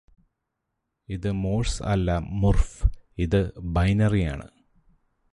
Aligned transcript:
ഇത് 1.09 1.31
മോഴ്സ് 1.41 1.83
അല്ല 1.83 2.11
മുര്ഫ് 2.41 2.87
ഇത് 3.17 3.39
ബൈനറിയാണ് 3.69 4.47